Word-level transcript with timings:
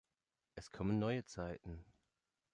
Es 0.55 0.71
kommen 0.71 0.97
neue 0.97 1.25
Zeiten. 1.25 1.85